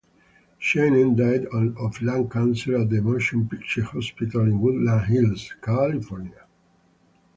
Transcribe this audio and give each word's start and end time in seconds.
Shayne 0.57 1.15
died 1.15 1.45
of 1.53 2.01
lung 2.01 2.27
cancer 2.27 2.75
at 2.75 2.89
the 2.89 2.99
Motion 3.01 3.47
Picture 3.47 3.83
Hospital 3.83 4.41
in 4.45 4.59
Woodland 4.59 5.05
Hills, 5.05 5.53
California. 5.61 6.47